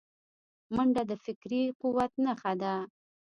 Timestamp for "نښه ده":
2.23-2.73